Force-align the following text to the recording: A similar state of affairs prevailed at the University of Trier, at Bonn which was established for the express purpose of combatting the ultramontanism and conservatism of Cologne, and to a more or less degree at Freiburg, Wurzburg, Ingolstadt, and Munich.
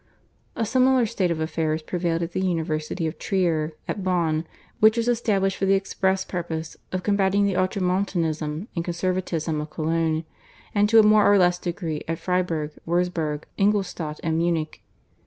A 0.55 0.65
similar 0.65 1.05
state 1.05 1.29
of 1.29 1.39
affairs 1.39 1.83
prevailed 1.83 2.23
at 2.23 2.31
the 2.31 2.41
University 2.41 3.05
of 3.05 3.19
Trier, 3.19 3.73
at 3.87 4.03
Bonn 4.03 4.47
which 4.79 4.97
was 4.97 5.07
established 5.07 5.57
for 5.57 5.67
the 5.67 5.75
express 5.75 6.25
purpose 6.25 6.75
of 6.91 7.03
combatting 7.03 7.45
the 7.45 7.55
ultramontanism 7.55 8.67
and 8.75 8.83
conservatism 8.83 9.61
of 9.61 9.69
Cologne, 9.69 10.25
and 10.73 10.89
to 10.89 10.97
a 10.97 11.03
more 11.03 11.31
or 11.31 11.37
less 11.37 11.59
degree 11.59 12.01
at 12.07 12.17
Freiburg, 12.17 12.71
Wurzburg, 12.83 13.43
Ingolstadt, 13.59 14.19
and 14.23 14.39
Munich. 14.39 14.81